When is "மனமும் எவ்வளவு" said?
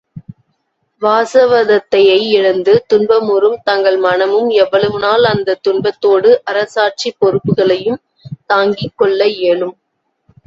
3.97-4.99